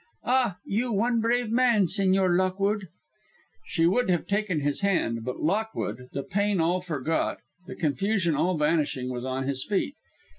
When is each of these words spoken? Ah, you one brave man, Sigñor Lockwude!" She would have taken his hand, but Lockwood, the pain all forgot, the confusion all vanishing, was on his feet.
Ah, 0.23 0.57
you 0.65 0.91
one 0.91 1.21
brave 1.21 1.51
man, 1.51 1.85
Sigñor 1.85 2.35
Lockwude!" 2.35 2.87
She 3.65 3.85
would 3.85 4.09
have 4.09 4.25
taken 4.25 4.61
his 4.61 4.81
hand, 4.81 5.23
but 5.23 5.41
Lockwood, 5.43 6.07
the 6.11 6.23
pain 6.23 6.59
all 6.59 6.81
forgot, 6.81 7.37
the 7.67 7.75
confusion 7.75 8.33
all 8.33 8.57
vanishing, 8.57 9.11
was 9.11 9.25
on 9.25 9.43
his 9.43 9.63
feet. 9.63 9.93